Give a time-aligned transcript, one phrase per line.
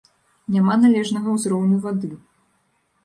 [0.53, 2.13] Няма належнага ўзроўню вады.